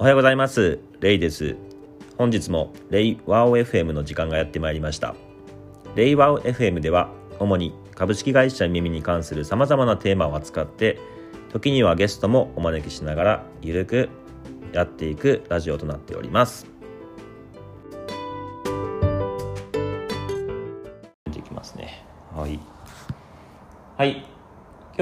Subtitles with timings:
[0.00, 0.78] おはようございます。
[1.00, 1.56] レイです。
[2.16, 5.14] 本日もレイワオ FM の時間がやってまいりました。
[5.94, 10.98] レイワオ FM では主に株式会社耳に関する様々なテーマを扱って
[11.52, 14.08] 時にはゲストもお招きしながらゆるく
[14.72, 16.66] やっていくラジオとなっております。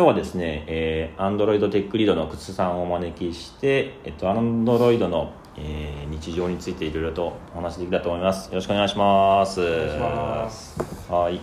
[0.09, 8.49] はですね、えー、Android テックリードの靴さんをお招きして、えっと、Android の、えー、日常についていろいろとお話できたと思います。
[8.49, 9.61] よろしくお願いします。
[9.61, 11.13] お願いします。
[11.13, 11.41] はい。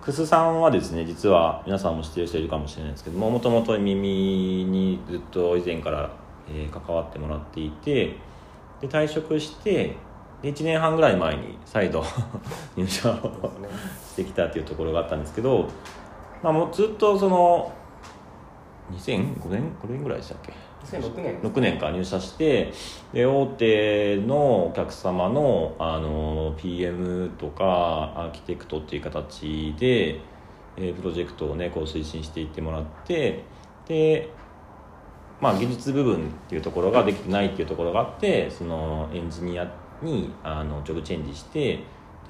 [0.00, 6.10] クスさんはですね、実は皆さんも知ってる人いるかもしれないですけども、もともと耳にずっと以前から、
[6.48, 8.16] えー、関わってもらっていて、
[8.80, 9.96] で退職して、
[10.40, 12.02] で1年半ぐらい前に再度
[12.74, 13.50] 入社を
[14.12, 15.68] してきたっていうところがあったんですけど、
[16.42, 17.72] まあ、もうずっとその
[18.92, 20.52] 2005年5年ぐらいでしたっけ
[20.84, 21.40] ？2006年。
[21.40, 22.72] 6年か入社して
[23.12, 30.20] で大手のお客様のあの PM とかアーキテクトっていう形で、
[30.76, 33.44] えー、プロジェクトをねこう推進していってもらって
[33.86, 34.30] で
[35.40, 41.80] まあ技術部分っていうところができてないっていうところがあってそのエンジニアにあのジョブチェンジして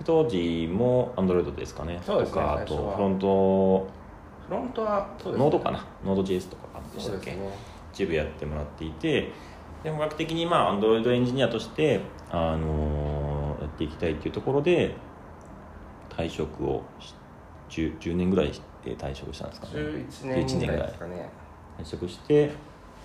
[0.05, 2.01] 当時もアンドロイドですかね。
[2.05, 4.00] そうですねとかあとフロント
[4.51, 5.87] フロントはそうです、ね、ノードかな。
[6.05, 7.39] ノード JS とかでしたっけ、ね、
[7.93, 9.31] 一部やってもらっていて。
[9.85, 14.95] で本格的にまあ Android エンジニアとして、あのー、やっていきたいっていうところで
[16.11, 16.83] 退職を
[17.71, 18.53] 10, 10年ぐらい
[18.85, 19.73] で退職したんですかね。
[19.75, 20.87] 11年ぐらい。
[20.89, 21.31] ですかね。
[21.79, 22.51] 退職して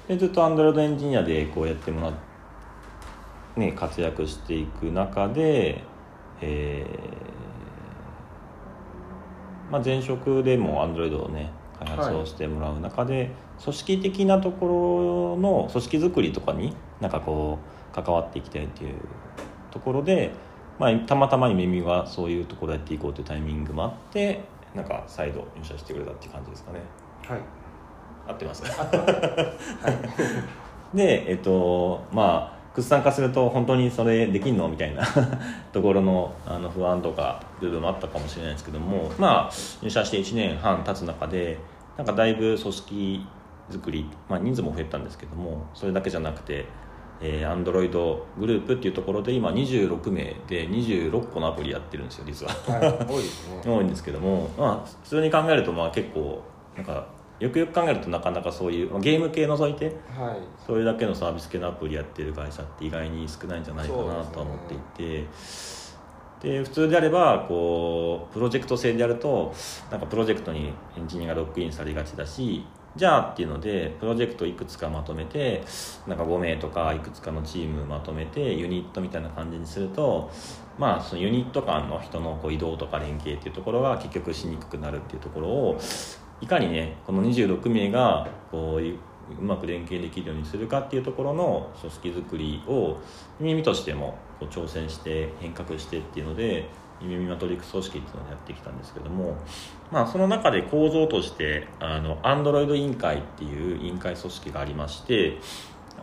[0.07, 2.13] でずっと Android エンジニアでこうやってもらっ
[3.53, 5.83] て、ね、活躍していく中で、
[6.41, 7.44] えー
[9.71, 13.29] まあ、前職でも Android をね開発をしてもらう中で、はい、
[13.63, 17.59] 組織的なところの組織づくりとかになんかこ
[17.91, 18.95] う関わっていきたいっていう
[19.71, 20.31] ところで、
[20.79, 24.43] まあ、たまたまに耳はそういうところやっていこうというタイミングもあって
[24.73, 26.79] なんか再度入社してくれたっていう感じですかね。
[27.27, 27.39] はい。
[28.27, 28.63] 合ってます。
[28.65, 28.83] は
[30.93, 30.95] い。
[30.97, 34.67] でえっとまあ屈参加すると本当にそれできんの？
[34.67, 35.03] みたいな。
[35.71, 39.11] ところのあの不安とか部分もあったかもしれないですけども。
[39.17, 41.57] まあ入社して1年半経つ中で
[41.97, 43.25] なんかだいぶ組織
[43.69, 46.65] 作り、まあ、人数も増えたんですけどもそれだけじゃなくて
[47.21, 53.61] えー、アンドロイドグループっていうところで今26名で26個のアプリやってるんですよ実は、はい、多いですね。
[53.65, 56.41] 多いんですけども、まあ、普通に考えるとまあ結構
[56.75, 57.07] なんか
[57.39, 59.95] よくよく考えるとなかなかそういうゲーム系除いて、はい、
[60.65, 65.27] それだけのサービス系のアプリやってる会社って意外に少ないんじゃないかなと思っていて
[66.41, 69.53] で、ね、普通であればこうプロジェクト制でやると
[69.91, 75.61] なんかプロジェクトにエンジニアがロックインされがちだしじゃあっていうのでプロジェクトいくつかまとめて
[76.07, 80.31] なんか5名とかいくつかのチームまとめてユニットみたいな感じにすると
[80.77, 85.79] まあそのユニット間の人のこう移動とか連携っていうところが結局しにくくなるっていうところを
[86.41, 92.97] いかにねこの26名がこううまく連携できるようにするかっていうところの組織づくりを
[93.39, 96.69] 耳としてもこう挑戦して変革してっていうので
[97.01, 99.35] 耳マトリック組織っていうのをやってきたんですけども、
[99.91, 105.37] まあ、その中で構造としてあのアンドロイド委員会っていう委員会組織がありまして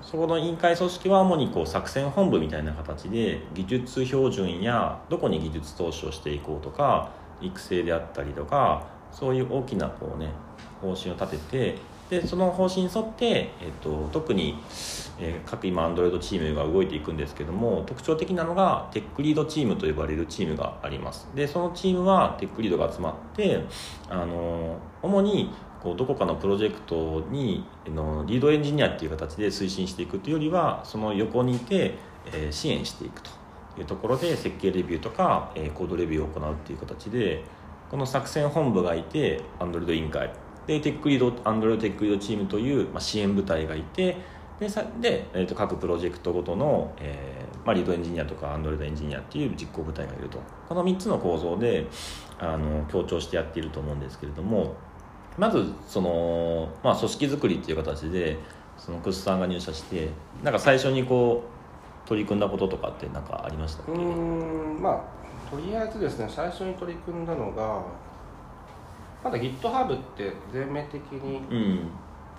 [0.03, 7.11] そこの委員会組織は主にこう作戦本部みたいな形で技術標準やどこに技術投資をしていこうとか
[7.41, 10.31] 育成であったりとかそういう大きなこうね
[10.81, 11.79] 方針を立てて
[12.11, 14.59] でその方針に沿って、えっと、特に、
[15.19, 21.27] えー、各今アンドロイドチームが動いていくんですけども特徴的なのがテックリードチームと呼ばれるチームがあります。
[21.35, 23.65] でそのチームはテックリードが集まって
[24.11, 31.95] あの主にこうどこかのプロジェクトにのリードエンジニアっていう形で推進していくというよりはその横にいて、
[32.27, 33.31] えー、支援していくと
[33.79, 37.43] いうところで設計レビューとか、えー、コードレビューを行うっていう形で
[37.93, 40.33] この作戦本部がいてアンドロイド委員会。
[40.67, 44.17] でテックリードアンドロイドテックリードチームという、まあ、支援部隊がいて
[44.59, 50.39] でさで、えー、と各プロジェクトごとの、えーまあ、リードエンジニアとかアンドロイドエンジニアっていう実行部隊がいると。
[50.69, 51.87] この3つの構造で
[52.39, 54.75] あの協調してやっていると思うんですけれども
[55.37, 58.39] まずその、まあ、組織づくりっていう形で
[58.79, 60.09] そのクスさんが入社して
[60.43, 61.45] なんか最初にこ
[62.07, 63.93] う取り組んだこととかって何かありましたっけ？
[63.93, 65.22] うんまあ
[65.53, 67.83] とりあえずですね最初に取り組んだのが
[69.23, 71.43] まだ GitHub って全面的に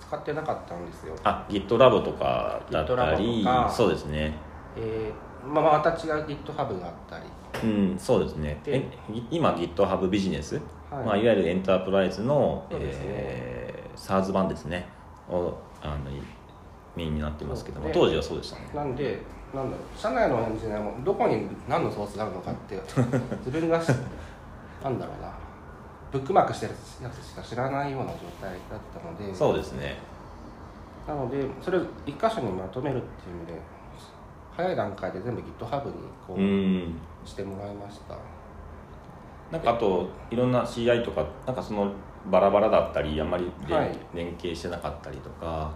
[0.00, 4.34] 使ってなかったんですよ、うん、あ GitLab とかだったりそうですね。
[4.76, 7.24] えー、まあまた違う GitHub があったり。
[7.62, 8.60] うんそうですね。
[8.66, 8.84] え
[9.30, 10.56] 今 GitHub ビジネス、
[10.90, 11.04] はい。
[11.06, 12.78] まあ、いわゆるエンタープライズの、ね。
[12.80, 14.88] えー、SARS 版ですね。
[15.30, 16.10] をあの
[16.96, 18.68] メインになってますけども当時はそうでしたね。
[18.74, 19.20] なんで
[19.54, 22.74] なんだろう社内のエンジニアもどこに何のソースがあるのかって
[23.46, 23.78] 自分が
[24.82, 25.32] なんだろうな
[26.10, 26.72] ブックマークしてる
[27.02, 29.96] やつしか知らないような状態だったのでそうですね。
[31.06, 33.60] なのでそれを一箇所にまとめるっていう意味で
[34.56, 35.92] 早い段階で全部 GitHub に
[36.26, 38.16] こうしてもらいました。
[39.50, 41.92] なんかあといろんな CI とかなんかその
[42.30, 45.70] バラバラだったりあんまり連はい、連携してなかったりとか。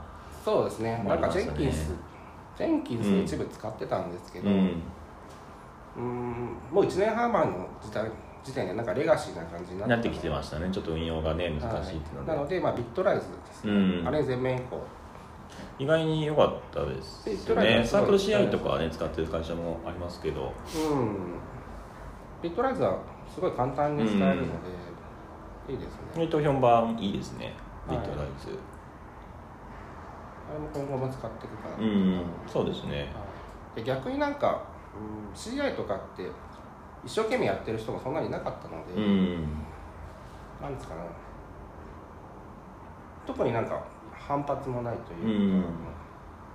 [0.44, 1.04] そうですね。
[1.06, 1.92] なんかジェンキンス
[2.58, 4.82] ジェンキンス一部使ってたんですけど、うん、
[5.96, 8.10] うんもう1年半前の時代
[8.42, 10.68] 時点でなんかレガシーな感じになってきてましたね。
[10.72, 14.86] ちょっと運用がね難しいっていうので、はい、なので、まあ、ビットライズですね、うん、あれ全面移行
[15.78, 17.84] 意外に良かったですね。
[17.84, 20.52] サークル CI とかはね使ってる会社もありますけど。
[20.74, 21.34] うん。
[22.42, 22.98] ビットライズは
[23.32, 24.50] すごい簡単に使えるので、
[25.68, 26.26] うん、いいですね。
[26.26, 27.54] 投票版いいですね。
[27.88, 28.77] ビットライズ、はいあ
[30.52, 33.12] れも今後も使っていくかなうん、そうですね、
[33.74, 34.64] で逆になんか、
[34.94, 36.30] うん、CI とかって
[37.04, 39.42] 一生懸命やってる人もそんなにいなかったので、うん、
[40.60, 41.00] なんですかね。
[43.26, 45.68] 特になんか反発もないというか、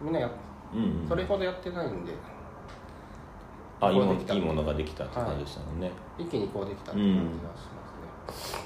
[0.02, 0.32] うん、みんなや、
[0.74, 2.12] うん、それほどやってないんで
[3.80, 7.68] あいいもいいものができたって感じでしたもんね、はい、一気にこうできたって感じがし
[8.28, 8.60] ますね、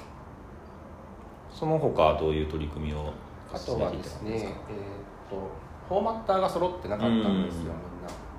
[1.52, 3.12] その他どういう取り組みを
[3.52, 4.30] あとはですね、
[4.70, 5.50] えーと
[5.88, 7.72] フォーマッターが揃ってなかったんですよ、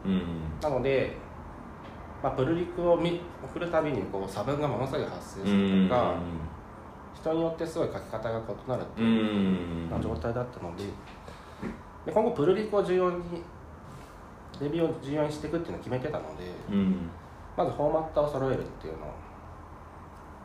[0.06, 1.18] みんな、うん、なので、
[2.22, 6.16] まあ、プルリクを送るたびにこう差分がものすごい発生するとか、
[7.16, 10.84] 人によってすごい書き方が異なるっていうな状態だったので
[12.06, 13.44] で今後プルリクを重要に
[14.62, 17.10] レビューを重要にしていくっていうのを決めてたので、うん、
[17.58, 19.14] まずフォーマッターを揃えるっていうのを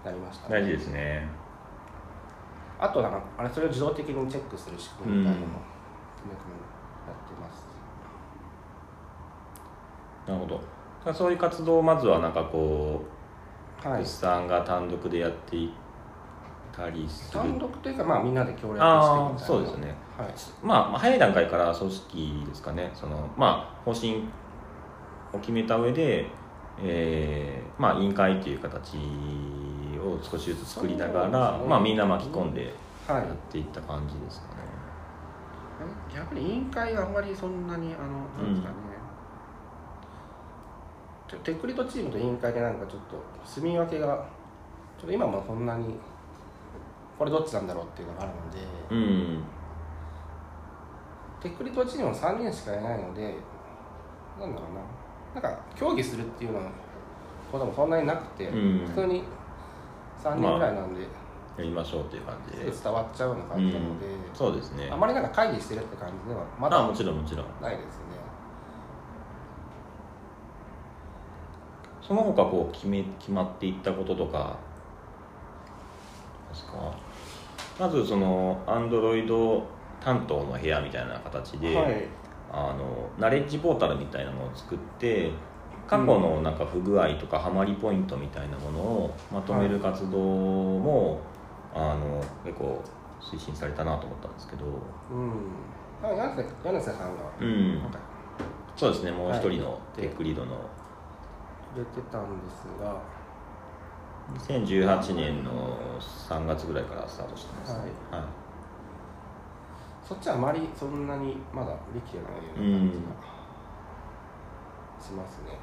[0.05, 1.27] やりました、ね、大事ですね。
[2.79, 5.61] あとなんかあれそれを自動的にチェックする仕組みみたいなのも
[6.27, 6.59] め込み
[7.07, 7.67] やってます。
[10.27, 11.13] なるほど。
[11.13, 13.03] そういう活動をまずはなんかこ
[13.85, 15.71] うはい、さんが単独でやってい
[16.75, 17.41] たりする。
[17.41, 20.29] 単独というかまあみんなで協力してああそうですね、はい、
[20.63, 22.91] まあ早い段階から組織ですかね。
[22.95, 24.25] そのまあ方針
[25.35, 26.27] を決めた上で
[26.83, 28.97] えー、まあ委員会という形
[29.99, 32.73] を少しずつ作りながら、ね、まあみんな巻き込んで
[33.09, 34.63] やっていった感じですかね、
[36.15, 38.75] 逆に委員会があんまりそんなにあのなんですかね、
[41.33, 44.27] うん、テックリートチームと委員会でなんかちょっと住み分けが
[44.99, 45.99] ちょっと今もそんなに
[47.19, 48.59] これどっちなんだろうっていうのがあるので、
[48.91, 49.45] うん、
[51.41, 53.35] テックリートチームも3人しかいないので
[54.41, 54.81] なんだろうな。
[55.35, 56.61] なんか協議するっていうの
[57.51, 59.25] こともそんなになくて、うん、普通に
[60.23, 61.24] 3人ぐらいなんで、まあ
[61.57, 62.65] やりましょうっていう感じで。
[62.71, 64.89] 伝わっちゃうような感じなので、うん、そうですね。
[64.91, 67.47] あまりなんか会議してるって感じではまだもちろんもちろん。
[67.63, 68.15] ないですね。
[72.03, 74.59] その他こう決め決まっていったこととか
[76.51, 76.73] ですか？
[77.79, 79.63] まずそのアンドロイド
[80.03, 82.07] 担当の部屋みたいな形で、はい、
[82.53, 85.31] あのナレッジポータルみたいなのを作って
[85.87, 91.19] 過去のなんか不具合とかハマりポイントみたいなものをまとめる活動も、はい
[91.75, 92.83] あの結構
[93.21, 94.65] 推進されたなと思ったんですけど。
[94.65, 95.33] うん。
[96.03, 97.81] 柳瀬柳瀬さんが、うん、
[98.77, 100.53] そうですねもう一人のテックリードの、
[101.75, 103.15] 入れてたんですが。
[104.33, 108.29] 2018年の3月ぐらいからスタートしてますね、はい、はい、
[110.03, 113.03] そっちはあまりそんなにまだできてないような感じが
[115.05, 115.59] しますね、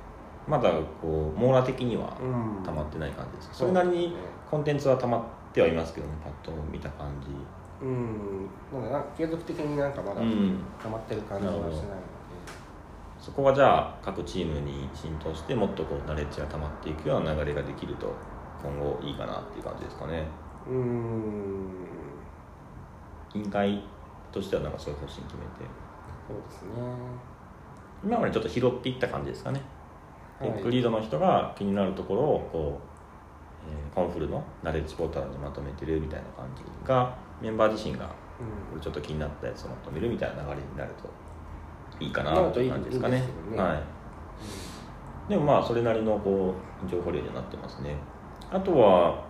[0.47, 0.71] まだ
[1.01, 2.15] こう網羅的には
[2.63, 4.15] 溜まってない感じです、うん、それなりに
[4.51, 7.27] コンテンツは溜まってってはいますけどねパッと見た感じ。
[7.85, 8.49] うん。
[8.73, 11.81] なんか継続的になんかまだ溜まってる感じはしないので、
[13.19, 18.13] そこがじゃあ各チームに浸透してもっとこうナレッジが溜まっていくような流れができると
[18.63, 20.23] 今後いいかなっていう感じですかね。
[20.69, 21.87] うん。
[23.33, 23.83] 委員会
[24.31, 25.47] としてはなんかそういう方針決めて。
[26.27, 26.69] そうですね。
[28.03, 29.61] 今までちょっと拾っていった感じですかね、
[30.39, 32.90] はい、リードの人が気になるところをこう
[33.67, 38.13] えー、コンフルのナレッジポータルにまとめてるみたいな感じがメンバー自身がこ
[38.75, 43.23] れちょっと気になったやつをまとめるみたいな流れになるといいかなという感じですかね。
[43.49, 43.61] いいね。
[43.61, 47.95] はい、でもまあそれなりのこう情報量になってますね。
[48.51, 49.23] あとは、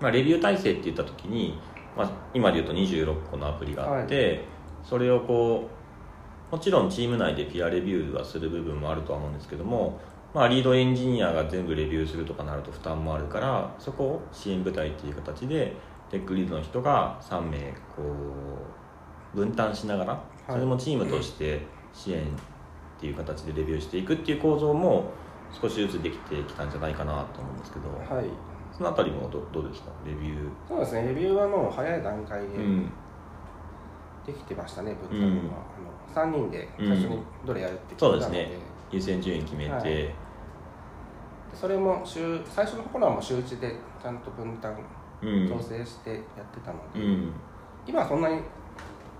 [0.00, 1.58] まあ、レビュー体制って言った時に、
[1.96, 4.40] まあ、今で言うと26個のアプリがあって、はい、
[4.84, 5.68] それをこ
[6.50, 10.00] うもちろんチーム内でピアレビューはする部分もあるとは思うんですけども
[10.38, 15.74] まあ、リードエンジニアが全部レビューするとかなると負担もあるからそこを支援部隊っていう形で
[16.12, 17.58] テックリードの人が3名
[17.96, 18.04] こ
[19.34, 22.24] 分担しながらそれもチームとして支援っ
[23.00, 25.10] ていう形でレビューしていくっていう構造も
[25.60, 28.26] 少しずつできてきたんじゃないかなと思うんですけど、はい、
[28.70, 30.50] そのあたりもどどうですかレビュー。
[30.68, 32.46] そうですねレビューはもう早い段階で
[34.24, 35.32] できてましたね、ぶっちゃけは、
[36.14, 38.58] あの3人で最初にどれやるって決めたので、そうですね。
[38.92, 40.27] 優先順位決めて、はい
[41.54, 44.76] それも週最初の頃はもう週1でちゃんと分担
[45.48, 47.32] 調整してやってたので、うん、
[47.86, 48.40] 今はそんなに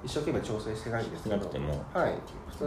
[0.04, 2.14] 一生懸命調整してないんですけどなくても、はい、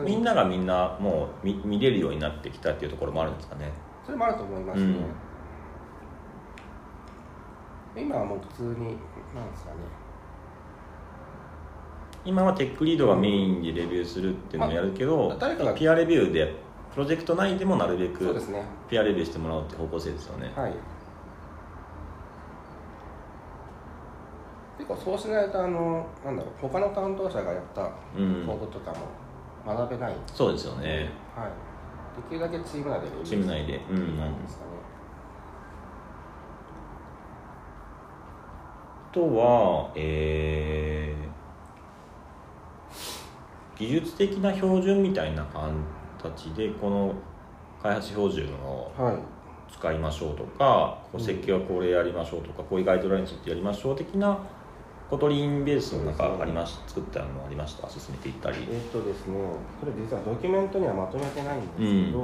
[0.03, 3.71] みんながみんなもう見見れるようになってきたっていうところもあるんですかね。
[4.05, 4.95] それもあると思いますね、
[7.95, 9.77] うん、今はもう普通になんですかね。
[12.23, 16.53] 今はテックリードがメインでレビューするっていうのをやるけど、まあ、誰かがピアレビューで
[16.93, 18.36] プロジェクト内でもなるべく
[18.89, 20.51] ピアレビューしてもらおうって方向性ですよね。
[20.55, 20.74] はい。
[24.77, 31.12] 結構そうしないとあのなんだろう他の担当者がやったコードとかも学べない、うん、そうですよね。
[31.36, 31.51] はい。
[32.17, 33.79] できるだけチーム内でチーム内で。
[33.89, 34.57] うんなんです。
[34.57, 34.71] かね。
[39.13, 45.85] とはえー、技術的な標準みたいな
[46.21, 47.13] 形でこの
[47.81, 48.91] 開発標準を
[49.71, 54.37] 使いましょうとか、はい、こう設計はこれやりましょうとか、こういうガイドラインについてやりましょう的な
[55.09, 57.89] Kotlin ベースの中ありまし、ね、作ったのありました。
[57.89, 58.59] 進めていったり。
[58.69, 59.37] えっとですね
[59.79, 62.23] これ実はドキュメントにはまとめてないんですけど、う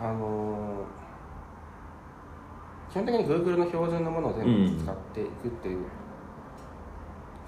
[0.00, 0.84] ん、あの
[2.92, 5.84] 基本的に Google の標準のものを全部使っていくっていう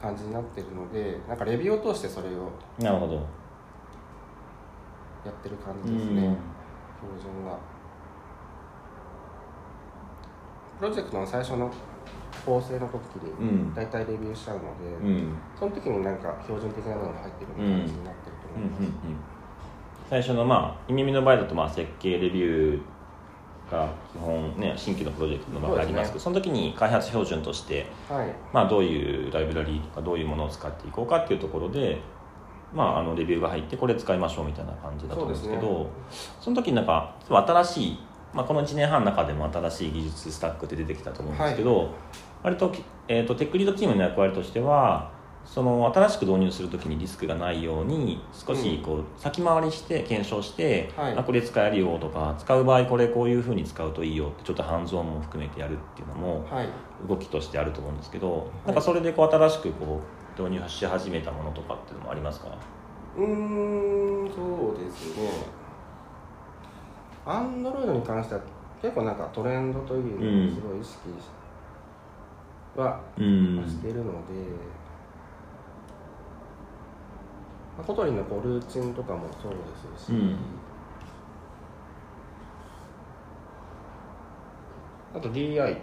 [0.06, 3.14] 感じになってるのでなんかレビューを通してそれをなるほど。
[3.14, 3.20] や
[5.32, 6.36] ってる感じですね、
[7.02, 7.58] 標準が
[10.78, 11.68] プロジェクトの最初の
[12.44, 14.68] 構成の時に大体レビューしちゃうので、
[15.02, 18.82] うん、その時になんか標準的なものが入ってる感じになってると思います、
[20.08, 22.80] 最初のまあ意味の場合だとまあ設計レビュー
[23.70, 31.98] が基本ね新規のプロジェクトの場合ありますけどそ、ね,、の時に開発標準として、はい、まあ、どういうライブラリーとかどういうものを使っていこうかっていうところで、
[32.72, 35.90] まあ、あのレビューが入ってこれ使いましょうみたいな感じだと思うんですけど
[36.40, 37.98] そ、ね,、の時になんか新しい、
[38.32, 41.88] まあ、この1年半の中でも新しい技術スタックって出てきたと思うんですけど、はい、
[42.44, 42.72] 割と,、
[43.08, 45.15] えーと、とテックリードチームの役割としては
[45.46, 56.46] その新しく導入するときにリスクがないように少しこう先回りして検証して、うん、あこれ使えるよとか使う場合これこういうふうに使うといいよってちょっとハンズオンも含めてやるっていうのも
[57.08, 60.00] 動きとしてあると思うんですけど、はい、なんかそれでこう新しくこ
[60.38, 62.48] う導入し始めたものとかっていうのもありますか？
[63.16, 65.30] うんそうですね。
[67.24, 68.40] アンドロイドに関しては
[68.82, 71.08] 結構なんかトレンドというのをすごい意識
[72.76, 74.75] はしているので、うん
[77.76, 80.38] まあ、 Kotlin のコルーチンとかもそうですし、うん、
[85.14, 85.78] あと DI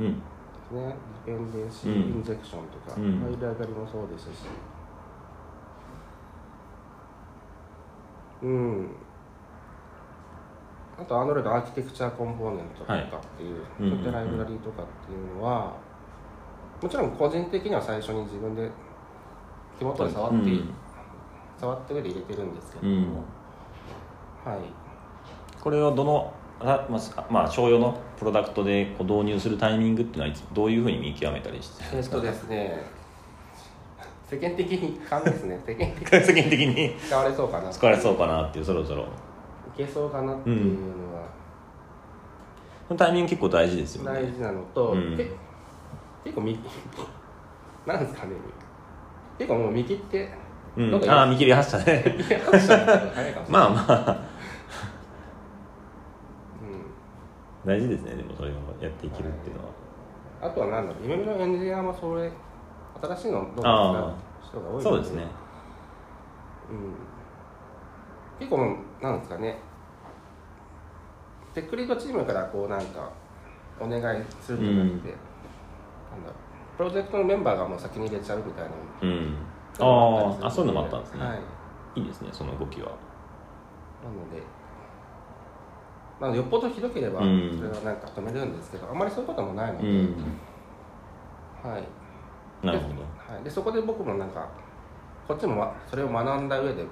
[0.00, 0.20] うん、で
[0.68, 4.46] すねディペンデンシーインジェクションとか、うん、ファイル上がりもそうですし。
[8.42, 8.96] うん。
[10.98, 12.98] あとアンドロイドアーキテクチャコンポーネントとかっ
[13.36, 15.76] ていう、はい、そういったライブラリーとかっていうのは、
[16.82, 18.70] もちろん個人的には最初に自分で
[19.78, 20.74] 手元で触って、うん、
[21.60, 24.60] 触った上で入れてるんですけども、うん、はい。
[25.60, 26.86] これはどのあ
[27.30, 33.00] まあ、商用のプロダクトでこう導入するタイミングっていうのはどういうふうに見極めたりしてえっとですね。
[34.30, 35.58] 世間的に勘ですね。
[35.66, 36.22] 世間的に。
[36.22, 36.94] 世間的に？
[36.98, 37.70] 使われそうかな。
[37.70, 39.02] 使われそうかなっていうそろそろ。
[39.02, 39.06] い
[39.76, 41.22] けそうかなっていうのは、
[42.90, 44.20] うん、タイミング結構大事ですよね。
[44.20, 46.58] 大事なのと、うん、結構見
[47.86, 48.32] なんですかね。
[49.38, 50.28] 結構もう見切って
[50.76, 52.04] うん、ああ見切り発車ね。
[53.48, 54.16] まあまあ、
[56.62, 59.68] うん、大事ですねでもそれをやっていけるっていうのは、
[60.42, 61.02] あとは何だろう。
[61.02, 62.30] 夢見のエンジニアもそれ
[63.02, 65.24] 新しいのどうか人が多いそうですね。
[66.70, 66.94] うん。
[68.38, 69.58] 結構なんですかね。
[71.52, 73.10] テックリードチームからこうなんか
[73.80, 75.14] お願いするとなって、うん、なんだろ
[76.30, 76.76] う。
[76.76, 78.70] プロジェクトのメンバーがもう先に入れちゃうみたいな、
[79.02, 79.34] うん
[79.78, 81.34] ああそういうのもあったんですね、は
[81.96, 82.88] い、いいですねその動きは。
[82.88, 84.42] なので
[86.20, 90.14] まあ、よっぽどひどければそれはなんか止めるんですけど、うん、あんまりそういうこともないので、うん、
[91.62, 92.66] はい。
[92.66, 92.94] なるほど。
[93.34, 94.46] はい、でそこで僕もなんか
[95.26, 96.84] こっちもそれを学んだ上で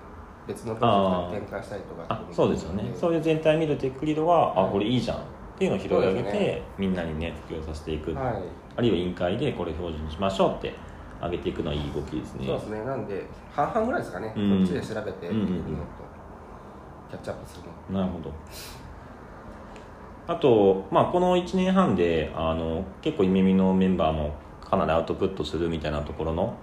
[0.46, 2.90] 別のプロジェクトに展開したりとかそうですよね。
[2.94, 5.18] そういう全体見るテックリードはあこれいいじゃん。
[5.18, 5.20] っ
[5.58, 8.42] ていうのを拾い上げて、ね、みんなにね普及させていく、はい、
[8.76, 10.72] あるいは委員会でこれ標準にしましょうって
[11.20, 12.46] 上げていくのはいい動きですね。
[12.46, 12.84] そうですね。
[12.84, 15.52] なんで半々ぐらいですかね、うん、こっちで調べているのと、
[17.10, 18.00] キャッチアップするの。
[18.00, 18.32] なるほど。
[20.28, 26.54] あと、まあ、この1年半であの結構イメミのメンバーもかなりアウトプットするみたいなところの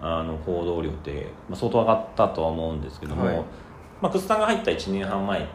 [0.00, 3.36] あの報道量って、まあ、相当上がったとは思うんですけども、はい、
[4.02, 5.48] まあ、クスさんが入った1年半前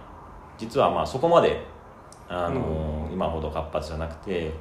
[0.58, 1.64] 実はまあそこまで
[2.28, 4.52] あの、うん、今ほど活発じゃなくて、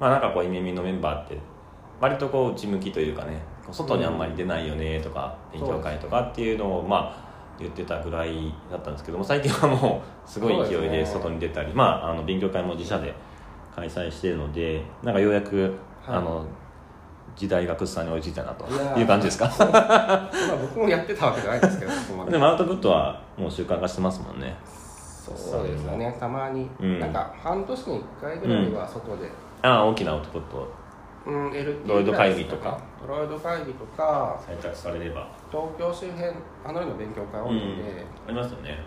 [0.00, 1.38] まあ、なんかこうイメミのメンバーって
[2.00, 7.26] 割とこう内向きというかね外にあんまり出ないよねとか、勉強会とかっていうのをまあ
[7.58, 13.14] 言ってたぐらいだったんですけども最近はもう すごい勢いで外に出たり、ね、まああの勉強会も自社で
[13.74, 15.62] 開催しているのでなんかようやく、
[16.06, 16.44] はい、あの
[17.34, 18.66] 時代がくっさんに追いついたなと
[18.98, 19.46] いう感じですか？
[19.58, 21.92] まあ僕もやってたわけじゃないですけど
[22.30, 22.38] で。
[22.38, 24.56] もアウトプットはもう習慣化してますもんね。
[24.64, 26.16] そうですよね。
[26.20, 29.30] たまに、うん、なんか半年に1回ぐらいは外で、うん、
[29.62, 30.68] ああ大きなアウトプット
[31.26, 32.80] うん、LT ロイド会議とか。
[33.06, 35.28] ロイド会議とか採択されれば。
[35.50, 36.32] 東京周辺
[36.64, 38.78] あのような勉強会多いんで、うん、ありますよね。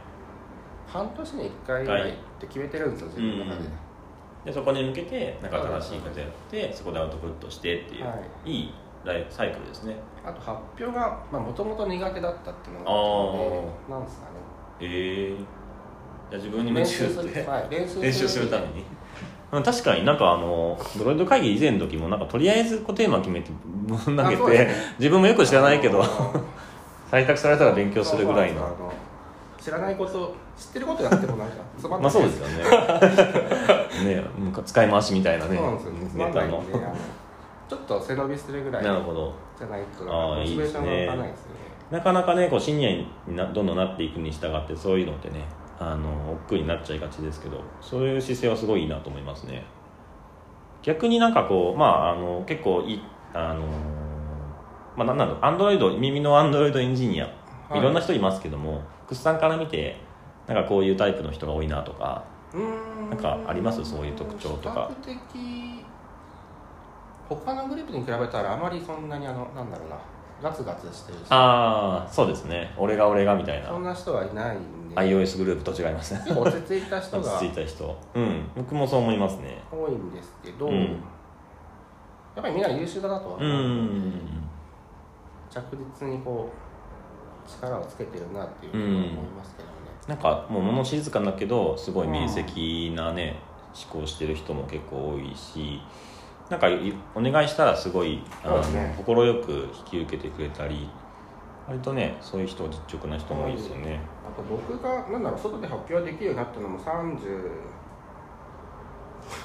[0.92, 3.70] 半年に1回ぐらいって決めてるんですよ、自分の中で、
[4.46, 8.16] でそこに向けてなんか新しいことやってそこでアウトプットしてっていう、は
[8.46, 8.74] い、いい
[9.30, 9.96] サイクルですね。
[10.26, 12.96] あと発表がもともと苦手だったっていうのがあ
[13.30, 14.32] ってなんですかね。
[14.82, 14.86] え
[15.32, 18.84] えー、じゃあ自分に夢中って、はい、練習するために
[19.52, 23.50] 確かになんかあのドロイド会議以前の時もなんかとりあえずこうテーマ決めて
[24.06, 26.04] 投げて、ね、自分もよく知らないけど
[27.12, 28.94] 採択されたら勉強するぐらいの。
[29.60, 32.02] 知らないこと知ってることやってもなんか つまんない。
[32.04, 32.64] まあそうですよね。
[34.16, 34.24] ね
[34.66, 35.60] 使い回しみたいなね
[36.16, 36.64] ネタの。
[37.68, 39.34] ちょっと背伸びするぐらいなるほど。
[39.58, 41.52] じゃないとモチベーションがわかないですね。
[41.92, 45.44] なかなかねこうシニアになどんどんなっていくに従ってそういうのってね
[45.80, 49.64] あの億劫になっちゃいがちですけどそういう姿勢はすごいいいなと思いますね。
[50.82, 53.02] 逆になんかこうまああの結構い
[53.34, 53.66] あの
[54.96, 57.26] まあ何なのアンドロイド耳のアンドロイドエンジニア、
[57.70, 59.98] はい、いろんな人いますけどもクスさんから見て
[60.48, 62.26] なんかこういうタイプの人が多いなとか
[63.10, 63.86] なんかあります？
[63.86, 64.90] そういう特徴とか。
[65.04, 65.86] 比較的
[67.30, 69.96] 他のグループに比べたらあまりそんなにあのなんだろうな
[70.42, 71.22] ガツガツしてるし。
[71.30, 72.74] ああそうですね。
[72.78, 73.68] 俺が俺がみたいな。
[73.68, 76.14] そんな人はいないんで iOS グループと違います。
[76.14, 77.34] ね落ち着いた人が。
[77.36, 77.98] 落ち着いた人。
[78.16, 78.50] うん。
[78.56, 79.62] 僕もそう思いますね。
[79.72, 80.88] 多いんですけど、うん、や
[82.40, 83.50] っぱりみんな優秀だなとは思う。
[83.50, 84.40] ので
[85.50, 89.74] 着実にこう力をつけてるなっていうふうに思いますけどね、
[90.04, 93.40] うん、なんかもう物静かだけどすごい明晰なね、
[93.74, 95.82] 思考してる人も結構多いし
[96.50, 96.68] なんか
[97.14, 100.90] お願いしたらすごい快、ね、く引き受けてくれたり
[101.68, 104.00] 割とねそういう人実直な人も多いですよね。
[104.28, 107.52] あと僕がなんだろう外で発表できるようになったのも30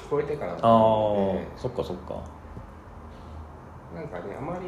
[0.09, 1.47] 超えてからだったので。
[1.55, 2.15] あそっかそっか。
[3.93, 4.65] なんかねあまり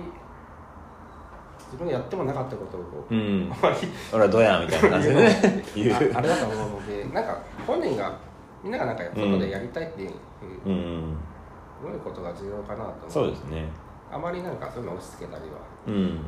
[1.65, 3.77] 自分がやってもなかったことをこう、うん、あまり
[4.13, 5.63] 俺はどうやみたいな感じでね。
[6.15, 8.15] あれだと思うのでなんか本人が
[8.63, 10.11] みんながなんか外でやりたいっていう、
[10.67, 11.17] うん、うん
[11.81, 13.65] どういうことが重要かなとそうですね。
[14.11, 15.57] あまりなんかそういうの押し付けたりは。
[15.87, 16.19] うん。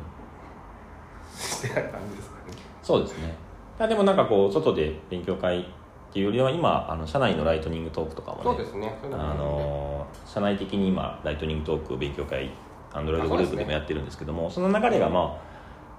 [1.36, 2.52] してない感じですかね。
[2.82, 3.34] そうですね。
[3.78, 8.98] でもなんかこう外で勉強会っていうよりは今あの社内のライトニングトークとかもねそうですね。
[9.12, 12.50] あの社内的に今ライトニングトーク勉強会
[12.92, 15.50] アンドロイドグループでもやってるんですけどもそ,、の流れがまあ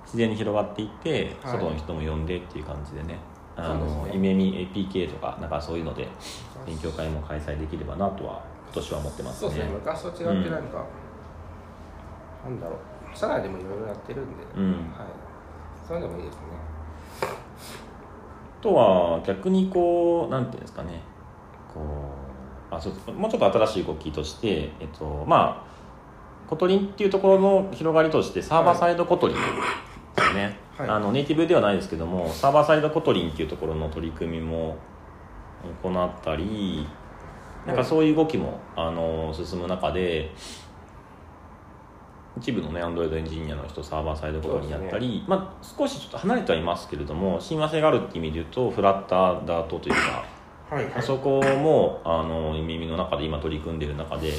[0.03, 3.19] 自然に広がっていって、外の人も呼んでっていう感じでね
[3.55, 6.07] あの、ね、夢見 APK とかなんかそういうので
[6.65, 9.49] 勉強会も開催できればなとは今年は思ってますね。
[9.49, 10.85] そうですね昔と違ってなんか、
[12.45, 13.17] うん、なんだろう。
[13.17, 14.81] 社内でもいろいろやってるんで、うん、はい、
[15.87, 16.41] そういうのもいいですね。
[18.61, 21.01] とは逆にこうなんていうんですかね。
[21.73, 21.81] こ
[22.71, 29.41] うあそうもうちょっと新しい動きとして、えっと、まあ Kotlin っていうところの広がりとしてサーバーサイド Kotlin で
[30.21, 34.77] すね、はい、あのネイティブではないですけどもサーバーサイド Kotlin っていうところの取り組みも
[35.83, 36.87] 行ったり
[37.65, 40.31] なんかそういう動きも、あの進む中で
[42.37, 50.23] 一部のねアンドロイドエンジニアの人サーバーサイド Kotlin にやったり、ね、まあ、少しちょっと離れてはいますけれども親和性があるっていう意味で言うとフラッターダートというか、
[50.75, 54.31] はいはい、あそこもあの耳の中で今取り組んでる中で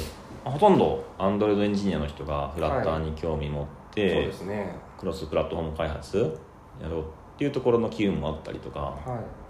[0.43, 6.37] ほとんどアンドロイドエンジニアの人がフラッターに興味持って、はい、そうですね、クロスプラットフォーム開発
[6.81, 7.03] やろうっ
[7.37, 9.42] ていうところの機運もあったりとか、はい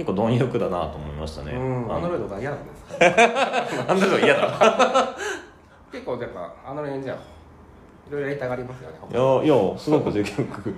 [0.00, 1.52] 結構貪欲だなと思いましたね。
[1.52, 5.16] アンドロイドが嫌なんですか、 アンドロイド嫌だ。
[5.92, 7.16] 結構やっぱアンドロイドじゃい
[8.10, 10.74] ろいろやりたがりますよねいやいやすごく積極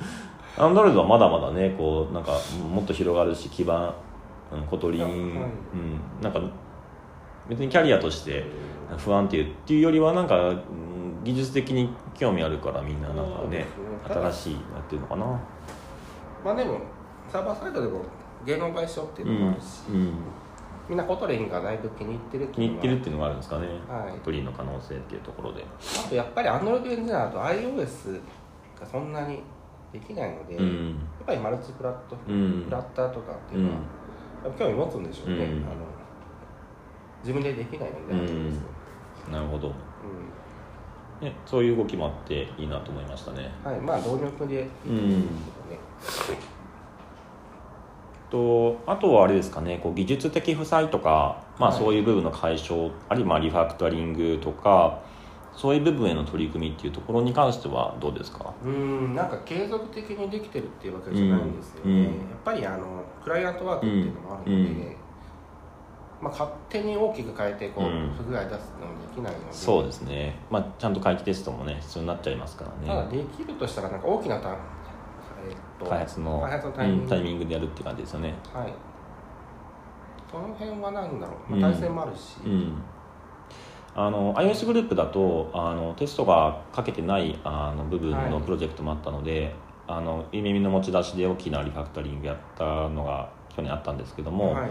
[0.59, 2.33] アンドロイドはまだまだねこうなんか
[2.69, 3.95] もっと広がるし基盤
[4.69, 6.41] コトリン、はい、うん、なんか
[7.49, 8.45] 別にキャリアとして
[8.99, 10.59] 不安っていうっていうよりはなんか、うん
[11.25, 13.67] 技術的に興味あるからみんななんかねね。
[14.09, 15.41] 新しいやってるのかな。
[16.45, 16.81] まあでも
[17.31, 18.01] サーバーサイドでも
[18.45, 20.15] 芸能会所っていうのもあるし、うん、
[20.89, 24.21] みんなコトリンがだいぶ気に入ってる気に入ってるっていうのがあるんですかね、はい。
[24.25, 25.65] プリンの可能性っていうところで。
[25.65, 28.21] あとやっぱり Android エンジニアだと iOS
[28.81, 29.43] がそんなに
[29.93, 32.65] できないので、やっうんぱりマルチプラット、うん。
[32.65, 33.75] フラッターとかっていうのは、
[34.45, 35.43] やっぱ興味持つんでしょうね、うん。
[35.43, 35.53] あの
[37.21, 38.51] 自分でできないので、うん。
[39.31, 39.73] なるほど、
[41.21, 43.51] ね、そういう動きもあっていいなと思いましたね。
[43.63, 43.81] はい。
[43.81, 45.35] まあ動力でいいと思うんで
[46.03, 46.43] すけどね、
[48.33, 51.79] とあとはあれですかねこう技術的負債とか、まあ、はい。
[51.79, 55.01] そういう部分の解消、あるいはまあリファクタリングとか
[55.55, 58.55] そういう部分への取り組みっていうところに関してはどうですか？
[58.65, 62.05] うんなんか継続的にできてるっていうわけじゃないんですよね、うんうん。
[62.05, 64.97] やっぱりあのクライアントワークっていうのもあるので、うん
[66.23, 68.15] まあ、勝手に大きく変えてこう、うん。
[68.17, 69.53] 不具合出すのもできないので。
[69.53, 72.87] そうですね、まあ、ちゃんと回帰テストもね必要になっちゃいますからね。
[72.87, 74.57] ただできるとしたらなんか大きなた、
[75.49, 77.03] えっと開発の開発のタイミング。
[77.03, 78.35] うんタイミングでやるって感じですよね。
[78.53, 78.73] はい。
[80.31, 81.61] その辺は何だろう、うん。
[81.61, 82.83] まあ、対戦もあるし、うん。
[83.95, 88.43] あの iOS グループだとあのテストがかけてないあの部分のはい。
[88.43, 89.55] プロジェクトもあったので、
[89.87, 94.71] あの耳の持ち出しで大きなリファクタリングやったのが去年あったんですけども、はい、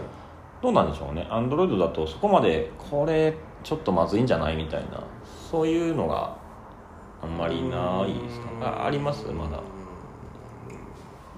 [0.60, 1.28] どうなんでしょうね。
[1.30, 5.00] Android だとそこまでこれちょっとまずいんじゃないみたいな
[5.50, 6.36] そういうのが
[7.22, 8.46] あんまりないですか？
[8.66, 9.30] ああります？
[9.30, 9.60] まだ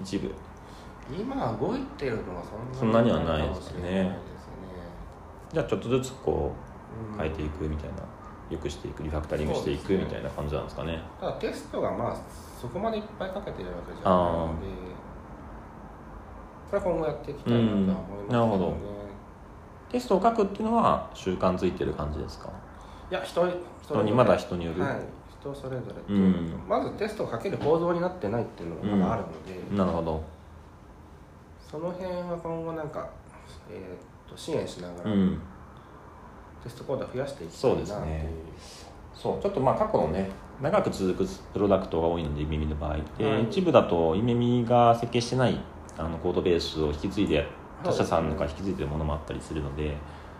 [0.01, 0.33] 一部。
[1.11, 3.81] 今動いてるのはそそんなにはかないですね。
[4.03, 4.17] ね。
[5.53, 6.51] じゃあちょっとずつこ
[7.09, 7.17] ううん。
[7.19, 7.95] 変えていくみたいな
[8.49, 11.01] よくしていくリファクタリングしていくみたいな感じなんですかね。
[11.19, 12.15] ただテストがまあ
[12.61, 14.67] そこまでいっぱいかけてるわけじゃないので
[16.71, 18.73] これは今後やっていきたいなとは思いますけうんなるほど。
[19.89, 22.49] テストを書くっていうのは習慣づいてる感じですか？
[23.11, 23.47] いや人
[23.83, 24.81] 人にまだ人による。
[24.81, 24.99] はい
[25.53, 26.63] 人それぞれうん。
[26.67, 30.23] まずテストをかける構造になってないっていうのがまだあるので、なるほど。
[31.69, 33.09] その辺は今後なんか、
[33.69, 35.41] えー、と支援しながらうん。
[36.63, 37.87] テストコードを増やしていきたいそうなっていう。
[37.87, 38.29] ですね。
[39.13, 39.41] そう。
[39.41, 40.29] ちょっとまあ過去のね
[40.61, 43.43] 長く続くプロダクトが多いので耳の場合で、はい。
[43.43, 45.59] 一部だと耳が設計してない
[45.97, 47.47] あのコードベースを引き継いで
[47.83, 49.95] 他社さんから引き継いでるものもあったりするので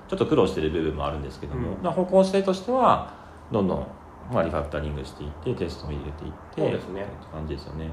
[0.08, 3.14] ちょっと苦労してる部分もあるんですけども、うんまあ方向性としては
[3.52, 3.88] どんどん、
[4.32, 7.02] まあ、リファクタリングしていってテストも入れていってそうですね。
[7.02, 7.90] って感じですよね。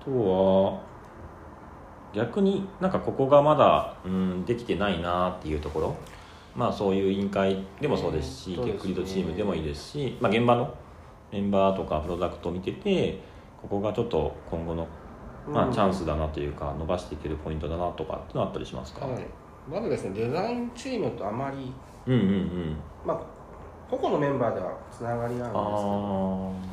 [0.00, 0.80] あとは
[2.12, 5.96] 逆になんかここがまだ、うん、できてないなっていうところ。
[6.54, 10.74] まあそういう委員会でもそうですし、うんテックリードチームでもいいですし、まあ、現場の
[11.30, 13.20] メンバーとかプロダクトを見てて
[13.60, 14.86] ここがちょっと今後の、
[15.48, 19.24] まあ、チャンスだなというか伸ばしていけるポイントだなとかってのはあったりしますか、はい、
[19.70, 21.72] まずですねデザインチームとあまり、
[22.06, 22.76] うんうんうん。
[23.06, 23.20] まあ、
[23.92, 26.72] 個々のメンバーではつながりがあるんですけあどあ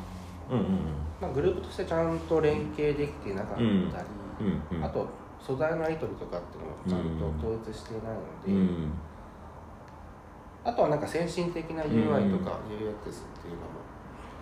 [0.50, 0.78] うんうん
[1.20, 5.06] まあ、グループとしてちゃんと連携できてなかったり、うんうんうんあと
[5.38, 8.92] 素材のやり取りとかっていうのもちゃんと統一していないので、うん
[10.62, 13.80] あとはなんか先進的な UI とか UX っていうのも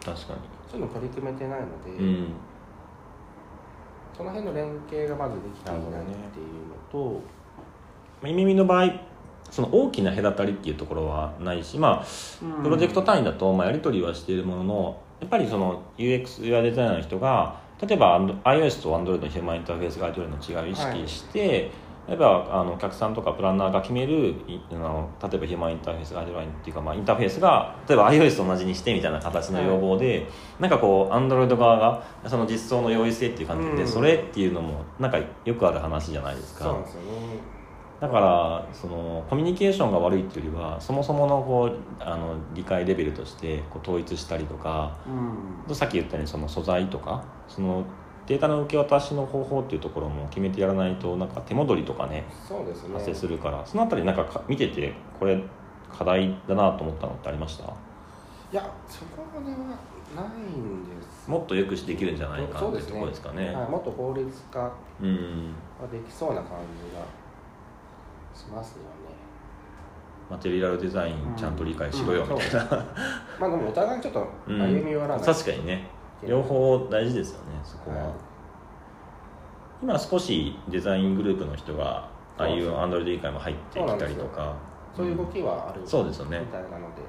[0.04, 0.34] 確か
[0.68, 2.32] そういうの取り組めてないので、にうん。
[4.16, 7.22] その辺の連携がまずできていないっていうのと、
[8.20, 9.07] まあ耳の場合
[9.50, 21.70] その大きな隔たりっていうところはないしまあプロジェクト単位だと、まあ、やり取りはしているもののやっぱりその UX やデザイナーの人が例えば iOS と Android のヒューマンインターフェースガイドラインの違いを意識して、
[22.08, 30.26] 例えばあのお客さんとかプランナーが決めるいあの例えばヒューマンインターフェースガイドラインっていうか、まあ、インターフェースが例えば iOS と同じにしてみたいな形の要望で、
[30.58, 33.88] なんかこう Android 側がその実装の用意性っていう感じで、うん。
[33.88, 36.64] それっていうのもなんかよくある話じゃないですか。
[36.64, 37.57] そうですよね
[38.00, 44.96] だからそのコミュニケーションが悪いっていうよりはそもそものこうあの理解レベルとしてこう統一したりとか
[45.66, 45.74] うん。
[45.74, 47.84] さっき言ったようにその素材とかその
[48.26, 52.94] データの受け渡しの方法っていうところも決めてやらないとなんか手戻りとかねそうですね。
[52.94, 55.42] 発生するからそのあたりなんかか見ててこれ
[55.90, 57.64] 課題だなと思ったのってありました？
[57.64, 57.66] い
[58.52, 61.28] やそこまではないんです。
[61.28, 63.52] もっとよくできるんじゃないかっていうところですかね。
[63.54, 65.52] はい、もっと効率化はうん。
[65.90, 67.02] できそうな感じが
[68.34, 68.88] しますよね。
[70.30, 72.60] マテリアルデザインちゃんと理解しろよみたいな、
[73.40, 75.88] まあでもお互いちょっとうん歩み寄らない、確かにね。
[76.26, 78.12] 両方大事ですよねそこは、はい。
[79.82, 84.54] 今少しデザイングループの人がああいうアンドロイド理解も入ってきたりとか。
[84.96, 86.40] そういう動きはある、そうですよね。
[86.40, 87.02] みたいなので。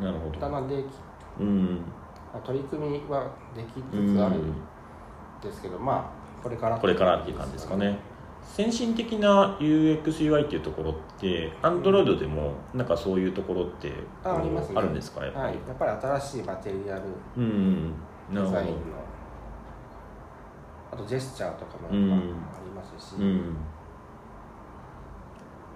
[0.00, 0.40] なるほど。
[0.40, 0.86] だんだんでき
[1.40, 1.80] うん。
[2.42, 4.54] 取り組みはできつうんつあるん
[5.42, 7.98] ですけど、まあこれからこれからっていう感じですかね
[8.42, 14.74] 先進的な UXUI っていうところって Android でもなんかそういうところってあありますね。
[14.76, 15.24] あるんですか？
[15.24, 17.10] やっぱり、はい、やっぱり新しいマテリアルデ
[18.34, 18.74] ザインの。
[20.92, 22.04] あとジェスチャーとかもあり
[22.70, 23.56] ますし、うん。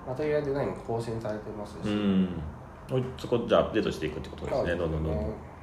[0.07, 2.29] マテリアルデザインも更新されてますし、うん。
[3.17, 4.71] そこじゃあアップデートしていくってことですね。
[4.71, 5.25] そうどんどんどんどん。
[5.29, 5.57] ね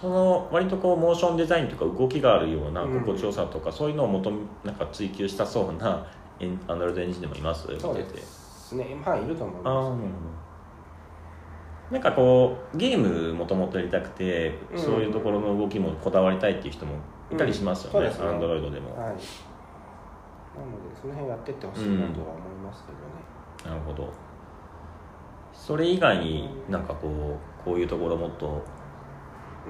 [0.00, 6.06] その割とこうモーションデザインとか動きがあるようなうん心地よさとか、そういうのを求めなんか追求したそうな
[6.40, 7.66] アンドロイドエンジンでもいます？
[7.78, 8.96] そうですね。
[9.04, 10.08] まあいると思いああなるほまど
[11.90, 14.78] なんかこうゲームもともとやりたくて、うん。
[14.78, 16.96] そういうところの動きもこだわりたいっていう人も
[17.30, 19.08] いたりしますよね、アンドロイドでも、すはい。
[19.08, 19.20] なので
[21.00, 22.92] その辺やってってほしいなとは思いますけ
[23.66, 24.12] どね、なるほど。
[25.52, 28.64] それ以外になんかこうこういうところもっと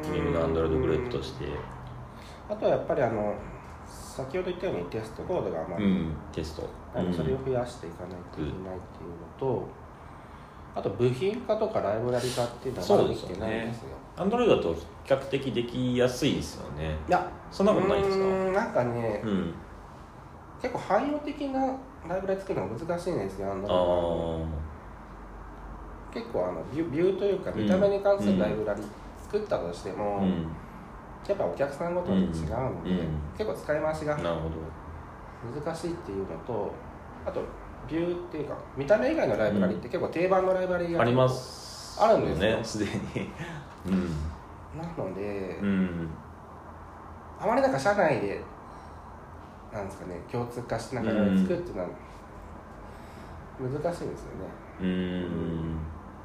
[0.02, 1.46] 君のアンドロイドグループとして。
[2.50, 3.34] あとはやっぱりあの
[3.88, 6.68] 先ほど言ったようにテストコードがあまり、うんテスト。
[7.12, 9.66] それを増やしていかないといけないっていうのと、
[10.74, 13.88] あと部品化とかライブラリ化っていうのはまだできてないんですよ。
[14.16, 16.96] アンドロイドだと比較的できやすいですよね。
[17.08, 18.24] いやそんなことないですか？
[18.52, 19.54] なんかね、うん。
[20.60, 21.60] 結構汎用的な
[22.08, 28.82] ライブラリ作るのが難しいんですよアンドロイドあ結構あのビュビューというか見た目に関するライブラリ
[29.22, 30.46] 作ったとしてあも、うん
[31.28, 33.08] やっぱお客さんごとに違うので、うん。
[33.36, 36.72] 結構使い回しが難しいっていうのと
[37.24, 37.42] あと
[37.88, 42.56] ビューっていうか見た目以外のライブラリって結構定番のライブラリがどありますあるんですよ。
[42.56, 42.90] ねすでに。
[43.86, 44.10] うん。
[44.78, 46.08] なので、うん。
[47.40, 48.42] あまりなんか社内で
[49.72, 51.88] なんですかね共通化しながら作るっていうのは
[53.60, 54.16] 難しいですよね、
[54.80, 55.76] うん。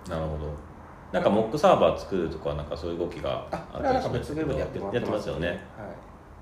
[0.08, 0.54] なるほど
[1.14, 5.48] なんかモックサーバー作るとかなんかそういう動きがあこれはなんか別ルームでやってますよね。
[5.48, 5.60] はい。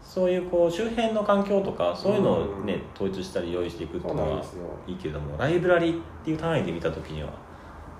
[0.01, 4.43] そういうこう周辺の環境とかそういうのをね、統一したり用意していくっていうのは
[4.87, 7.29] いいけれどもライブラリっていう単位で見た時には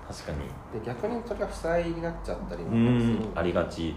[0.08, 0.38] 確かに
[0.80, 3.94] で逆にそれが負債になっちゃったりもありがち。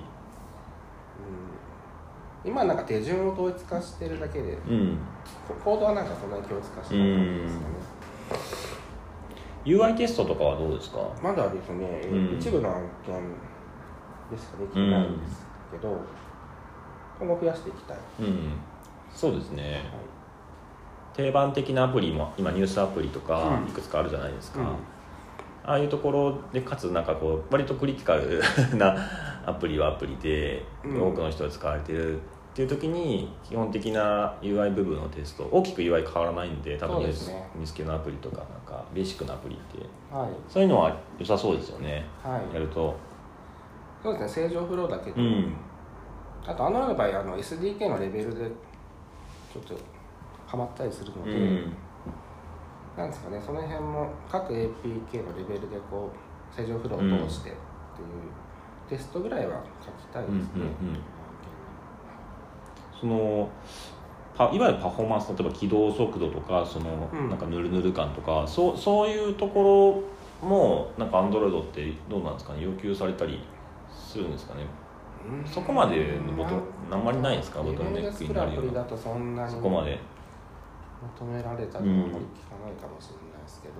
[2.43, 2.51] うん。
[2.51, 4.97] 今なんか手順を統一化してるだけでうん。
[5.47, 8.84] ココードはなんかそんなに統一化してない感じですかね
[9.65, 10.99] UI テストとかはどうですか？
[11.21, 12.37] まだですね、うん。
[12.37, 13.15] 一部の案件
[14.31, 15.99] でしかできてないんですけど、
[17.19, 18.51] 今後増やしていきたい、うん。
[19.11, 19.63] そうですね。
[19.63, 19.81] はい。
[21.15, 23.69] 定番的なアプリも今ニュースアプリとかうん。
[23.69, 24.67] いくつかあるじゃないですか、うん。
[24.67, 28.95] ああいうところでかつなんかこう割とクリティカルな
[29.45, 31.07] アプリはアプリでうん。
[31.07, 32.19] 多くの人が使われてる
[32.55, 37.49] っていう時に基本的な UI 部分のテスト大きく UI 変わらないんで多分ニュースそうですね。
[37.55, 39.85] ニュース系のアプリとかなんかベーシックなアプリって。
[40.09, 40.29] はい。
[40.47, 42.05] そういうのは良さそうですよね。
[42.23, 42.53] はい。
[42.53, 42.95] やると。
[44.01, 45.53] そうですね正常フローだけど、うん。
[46.47, 48.49] あとあのの場合あの SDK のレベルで
[49.51, 49.75] ちょっと
[50.47, 51.73] ハマったりするので、うん。
[52.95, 61.14] なんですかねその辺も各 APK のレベルでこう正常フローを通してっていうテストぐらいは書きたいですね、うんうんうん
[63.05, 63.47] その
[64.35, 67.29] パいわゆるパフォーマンス例えば起動速度とかその、うん。
[67.29, 70.03] なんかヌルヌル感とかそうそういうとこ
[70.41, 72.63] ろもなんかアンドロイドってどうなんですかね？
[72.63, 73.39] 要求されたり
[73.93, 74.65] するんですかね？
[75.29, 76.55] うんそこまでのボト
[76.91, 77.61] あんまりないですか？
[77.61, 78.85] ボトルネックになるような。
[78.97, 79.99] そんなにそこまで。
[81.19, 82.17] 求められたらあんまり聞か
[82.65, 83.73] ないかもしれないですけど、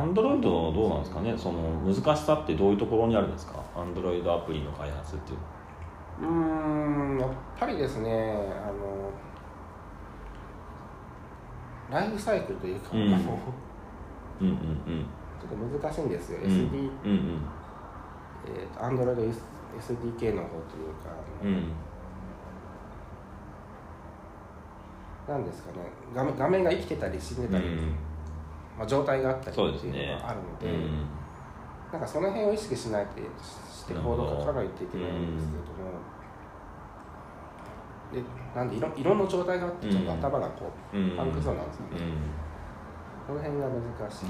[0.00, 1.34] アンドロイドのどうなんですかね？
[1.36, 3.62] その難しさってどういうところにあるんですか？
[3.76, 5.38] アンドロイドアプリの開発っていう
[6.20, 8.10] うーんやっぱりですね
[8.62, 9.10] あの
[11.90, 13.14] ライフサイクルというか、うん。
[13.14, 13.38] あの
[14.40, 15.06] うんうん
[15.40, 16.50] ちょっと難しいんですよ、うん。
[16.50, 17.42] SD、うんうん。
[18.46, 19.32] えーと、Android
[19.78, 21.10] SDK の方というか、
[21.42, 21.48] うん。
[21.48, 21.72] うん
[25.26, 25.78] なんですかね。
[26.14, 27.64] 画面画面が生きてたり死んでたり、
[28.78, 31.06] まあ、状態があったりっていうのがあるのでうん。
[31.92, 33.20] なんかその辺を意識しないと
[33.84, 35.36] してコード書かないといけないん。
[35.36, 35.90] ですけれども、
[38.10, 38.22] で
[38.56, 41.98] なんでいろいろんな状態があってちょっとうん頭がこう、うんパンクそうなんですよね、うん
[43.26, 43.74] この辺が難
[44.10, 44.26] しい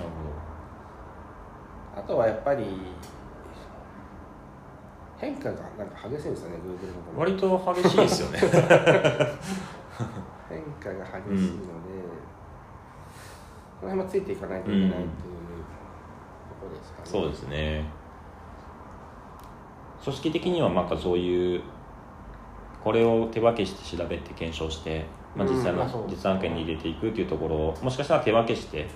[1.97, 2.64] あとはやっぱり
[5.17, 6.59] 変化がなんか激しいんですよね。
[6.59, 8.38] Google のほど割と激しいですよね
[10.49, 11.64] 変化が激しいので、
[13.81, 15.09] この辺もついていかないといけないっていうと
[16.61, 17.90] ころですかね、そうですね
[20.05, 21.62] 組織的にはなんかそういう
[22.83, 28.87] これを手分けして調べて検証して、まあ、実際の実案件に入れていくっていうところをもしかしたら手分けして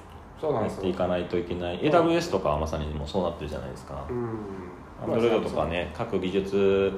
[0.42, 1.80] やっていかないといけない。
[1.80, 4.06] AWS とかはまさにもうそうなってるじゃないですか。
[4.08, 4.38] うん。
[5.12, 6.92] Android とかね各技術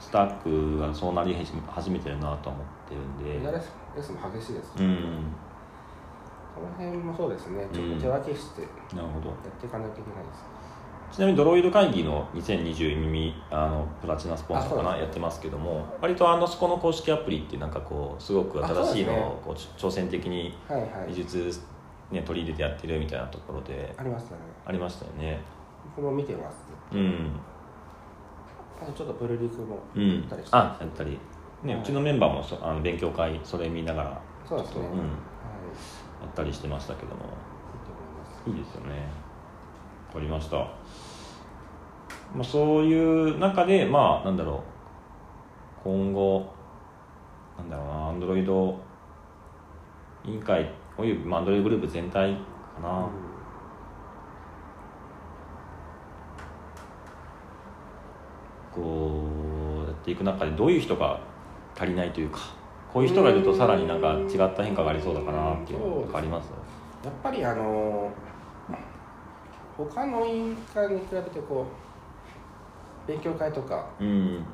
[0.00, 1.36] スタックがそうなり
[1.68, 3.48] 始めてるなと思ってるんで。
[3.48, 5.24] RS も激しいです、うん。
[6.54, 7.68] この辺もそうですね。
[7.72, 8.70] ちょっと手分けしてやっ
[9.60, 10.44] ていかないといけないです、
[11.12, 21.08] ちなみにドロイド会議の2020耳あのプラチナスポンサーかな、やってますけども割とあのそこの公式アプリってなんかこうすごく新しいのをこう挑戦的にはいはい。
[21.08, 21.60] 技術、
[22.10, 24.40] ね、取り入れてやってるみたいなところでありましたね。
[24.64, 25.38] ありましたよね。
[25.96, 26.56] 僕も見てます。
[26.92, 27.30] うん。
[28.80, 30.14] あとちょっとプルリクもうん。
[30.14, 30.56] やったりして。
[30.56, 31.18] あやったり、
[31.62, 31.82] ねはい。
[31.82, 34.86] うちのメンバーもそあの勉強会それ見ながらそうですね、うん。
[34.88, 34.98] はい。
[34.98, 37.20] やったりしてましたけども。
[38.46, 39.32] いいですよね。
[40.08, 40.56] わかりました、
[42.34, 42.94] まあ、そうい
[43.32, 44.58] う中でまあなんだろう。
[45.84, 46.46] 今後
[47.58, 48.78] なんだろうなアンドロイド
[50.24, 52.40] 委員会およびアンドロイドグループ全体か
[52.80, 53.08] な、
[58.72, 59.24] こ
[59.84, 61.18] うやっていく中でどういう人が
[61.76, 62.38] 足りないというか
[62.92, 66.50] こういう人がいるとさらになんか違った変化がありそうだかなっていうのがあります？
[67.04, 68.10] やっぱりあの
[69.76, 71.91] 他の委員会に比べてこう
[73.06, 74.44] 勉強会とかうん。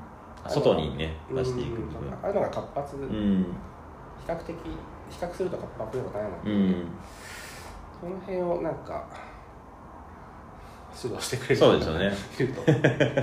[0.46, 3.46] 外にね出していくうん部分ああいうのが活発、比うん。
[4.26, 4.54] 較的
[5.10, 6.86] 比較すると活発ではないので、うん。
[8.00, 9.06] その辺をなんか
[11.02, 12.12] 指導してくれるそうですよね。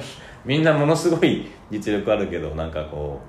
[0.45, 3.19] みんなものすごい実力あるけどなんかこ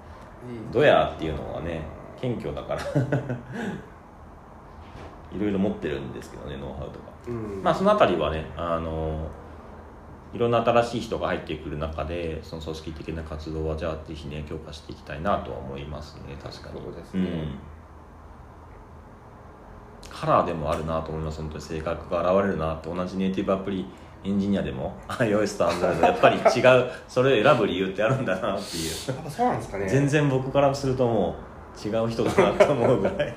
[0.70, 1.82] うどやっていうのはね
[2.20, 2.80] 謙虚だから。
[5.32, 7.06] いろいろ持ってるんですけどねノウハウとか。
[7.28, 7.60] うん。
[7.62, 9.26] まあそのあたりはねあの
[10.36, 16.36] いろんな新しい人が入ってくる中でその組織的な活動はじゃあぜひね強化していきたいなとは思いますね。
[16.42, 16.80] 確かに。
[16.82, 17.22] そうですね。
[17.22, 17.58] ん、
[20.10, 21.40] カラーでもあるなと思います。
[21.40, 23.86] 本当に性格が現れるなって同じネイティブアプリ
[24.24, 29.14] エンジニアでも iOS と Android やっぱり違うそれを選ぶ理由ってあるんだなっていう。
[29.16, 29.88] やっぱそうなんですかね。
[29.88, 31.34] 全然僕からするとも
[31.82, 33.34] う違う人だなと思うぐらい。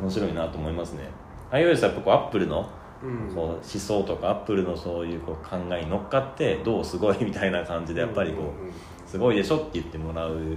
[0.00, 1.08] 面白いなと思いますね。
[1.50, 2.85] iOS はやっぱこうアップルのうん
[3.34, 8.68] こう思想とかアップルのそういうこう考えに乗っかってどうすごいみたいな感じでやっぱりこうんうんうん。
[8.68, 8.72] う
[9.06, 10.56] すごいでしょって言ってもらう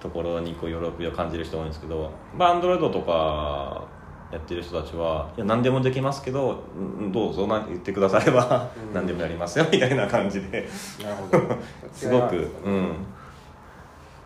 [0.00, 3.86] ところにこう喜びを感じる人多いんですけどまあ Android とか
[4.30, 8.94] やってる人たちはいや何でもできますけどうんどうぞな言ってくださればうん。
[8.94, 10.68] 何でもやりますよみたいな感じで。
[10.70, 12.96] すごくうん。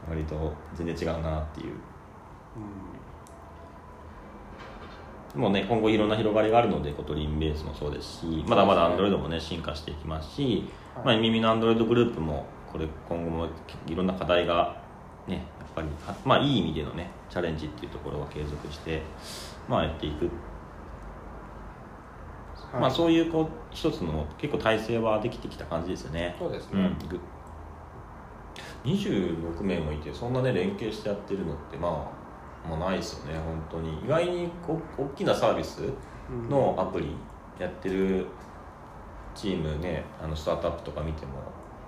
[0.08, 1.74] 割と全然違うなっていう
[5.38, 11.06] もうね今後いろんな広がりがあるのでコトリンベースもそうですしまだまだ Android もね進化していきますし、はい。
[11.06, 13.48] まあ、耳の Android グループもこれ今後も
[13.86, 14.82] いろんな課題が
[15.28, 15.44] ねやっ
[15.76, 19.00] ぱりはまあいい意味でのねチャレンジっていうところは継続して
[19.68, 20.24] まあやっていく、
[22.72, 22.80] はい。
[22.80, 26.34] まあそういうこう一つの結構体制はできてきた感じですよね。
[26.36, 26.80] そうですね。
[27.00, 27.20] うん、ぐ
[28.84, 32.10] 26名もいてそんなね連携してやってるのってま
[32.74, 33.98] あ、まあ、ないですよね本当に。
[34.04, 35.82] 意外にこ大きなサービス
[36.30, 36.48] うん。
[36.48, 37.16] のアプリ
[37.58, 38.26] やってる
[39.34, 41.32] チームねあのスタートアップとか見ても、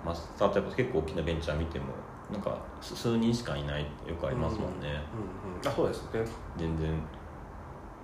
[0.05, 1.85] まあ、スタートアップ結構大きなベンチャー見ても
[2.31, 5.01] なんか数数人しかいないってよくありますもんね、うんうん
[5.67, 6.25] あそうですね。
[6.57, 6.89] 全然。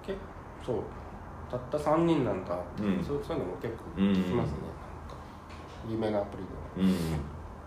[0.06, 0.18] 結
[0.66, 0.84] 構そう。
[1.50, 3.04] たった3人なんだ、うん。
[3.04, 5.18] そういうのも結構うん聞きますね、なんか
[5.90, 6.92] 有名なアプリでは。
[6.92, 6.96] うん。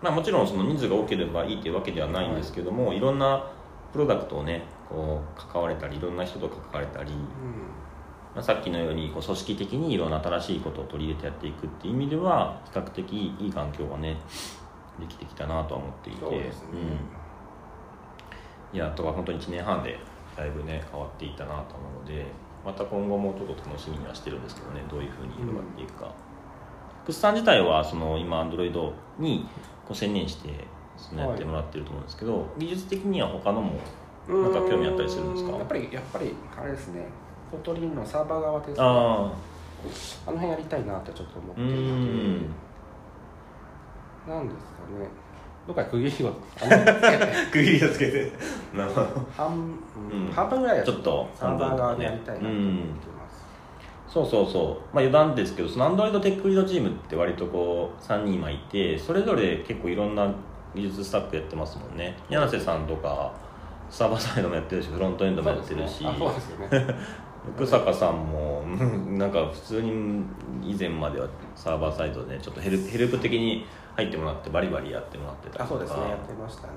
[0.01, 3.43] まあ、もちろんその人数が多ければいいというわけではないんですけども、い、ろんな
[3.91, 7.13] プロダクトをねこう関われたりいろんな人と関われたり、
[8.35, 14.17] まあ、さっきのようにこう組織的にいろんな新しいことを取り入れてやっていくっていう意味では比較的いい環境がね
[14.99, 16.19] できてきたなとは思っていて。
[16.19, 16.67] そうですね。
[18.73, 19.97] うん、いやあとは本当に1年半で
[20.35, 22.25] だいぶね変わっていったなと思うので
[22.65, 26.13] また今後もちょっと楽しみにはしてるんですけどねどういうふうに広がっていくか、
[27.05, 29.47] クスさん自体はその今 Android に
[29.85, 30.49] こう専念して
[30.97, 33.79] そのやってもらってると思うんですけど、技術的には他のもうん
[34.31, 35.57] なんか興味あったりするんですか？
[35.57, 37.05] やっぱりやっぱりあれですね。
[37.51, 39.31] Kotlin のサーバー側ですねあ
[40.27, 40.31] あ。
[40.31, 41.67] の辺やりたいなってちょっと思ってる
[44.27, 45.07] なんですかね。
[45.67, 47.33] どっかで区切りをあのつけて。
[47.51, 48.31] 区切りをつけて。
[49.35, 49.47] 半,、
[50.11, 50.31] うんうん。
[50.31, 53.45] 半分ぐらいはちょっとサーバー側でやりたいなと思ってます、
[54.07, 60.31] そうそうそう、まあ、余談ですけどその Android テックリードチームって割とこう3人今いてそれぞれ結構いろんな
[60.73, 62.17] 技術スタックやってますもんね。
[62.29, 63.31] 柳瀬さんとか
[63.91, 66.95] サーバーサイドもやってるしフロントエンドもやってるし、そうですねあそうですよね。
[67.55, 70.23] 福坂さんもうん なんか普通に
[70.63, 73.65] 以前まではサーバーサイドでちょっとヘルヘルプ的に
[73.95, 75.63] 入ってもらってバリバリやってもらってたりとか。
[75.65, 76.09] あそうですね。
[76.09, 76.73] やってましたね。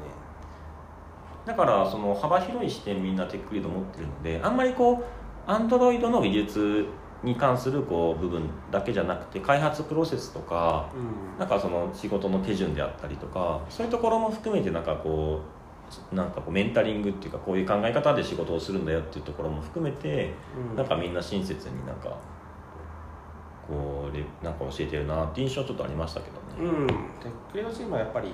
[1.46, 5.04] だからその幅広い視点みんなテックリード持ってるのであんまりこう
[5.46, 6.86] アンドロイドの技術
[7.22, 11.38] に関するこう部分だけじゃなくて開発プロセスとか、うん。
[11.38, 15.53] なんかその仕事の手順であったりとかそういうところも含めてなんかこう
[16.12, 20.32] なんかこうメンタリングっていうかこういう考え方で仕事をするんだよっていうところも含めて
[20.70, 20.76] うん。
[20.76, 22.16] なんかみんな親切になんか
[23.66, 26.70] こうレなんか教えてるなって印象ちょっとありましたけどね。
[26.70, 26.97] うん、テッ
[27.53, 28.28] クリードチームはやっぱり、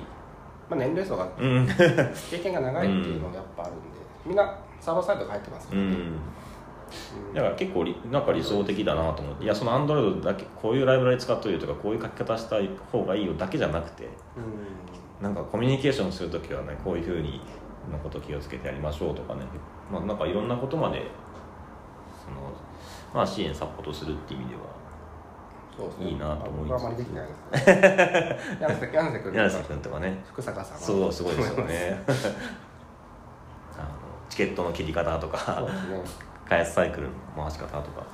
[0.68, 3.82] まあ、年齢層がうん、経験が長いっていうのがやっぱあるんで、
[4.26, 5.92] みんなサーバーサイドが入ってますからね、うん。
[5.92, 7.34] うん。
[7.34, 9.44] だから結構りなんか理想的だなと思って。
[9.44, 12.56] いやそのアンドロイドだけこういうライブラリ使っとるとかこういう書き方した
[12.90, 14.10] 方がいいよだけじゃなくてうん
[15.22, 17.40] なんかコミュニケーションするときはねこういうふうに
[17.90, 19.42] のこと気をつけてやりましょうとかね、
[19.92, 21.02] まあ、なんかいろんなことまで
[22.24, 22.52] その、
[23.14, 24.62] まあ、支援サポートするっていう意味では
[25.76, 26.10] そうですね。
[26.10, 28.38] いいなと思い僕はあまりできないですね。
[28.60, 30.24] 柳瀬柳瀬君柳瀬君とかね。
[30.26, 30.80] 福坂さんは。
[30.80, 32.02] そうすごいですよね。
[33.78, 33.88] あの
[34.28, 35.66] チケットの切り方とか。
[36.50, 38.04] 開発サイクルの回し方とか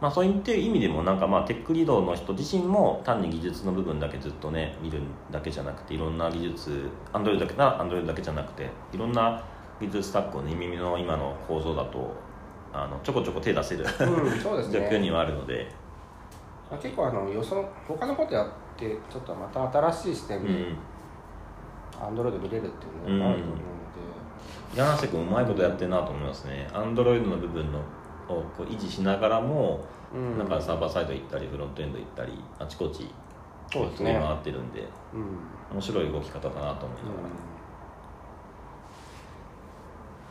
[0.00, 9.42] まあ、そういった意味でもなんかまあテックリードの人自身も単に技術の部分だけずっとね見るだけじゃなくていろんな技術アンドロイドだけなアンドロイドだけじゃなくていろんな
[9.80, 12.14] 技術スタックをね耳の今の構造だと
[12.74, 15.66] あのちょこちょこ手出せるうん、うん、そうです状況にねはあるので、
[16.82, 20.76] 結構あのよそ他のことやってちょっとまた新しい視点でうん、
[22.06, 23.62] アンドロイド見れるっていうのがあると思うの
[24.74, 26.68] で、柳瀬君うまいことやってるなと思いますね。
[26.74, 27.80] アンドロイドの部分の
[28.28, 33.10] をこう維持しながらも、うんなんかサーバーサイド行ったりフロントエンド行ったりあちこち
[33.72, 35.26] そうですね回ってるんでうんうん
[35.72, 37.56] 面白い動き方だなと思いながら。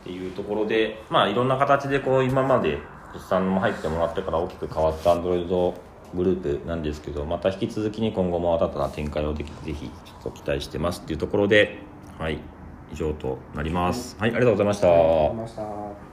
[0.00, 2.78] っていうところで、まあ、いろんな形でこう今まで
[3.12, 5.74] 実さんも入ってもらってから大きく変わった Android
[6.14, 9.90] グループなんですけどまた引き続きに今後も新たな展開をできぜひ
[10.34, 11.78] 期待してますっていうところで、
[12.18, 12.38] はい、
[12.92, 14.16] 以上となります。
[14.18, 14.88] はい、ありがとうございました。
[14.88, 15.56] ありがとうございまし
[16.00, 16.05] た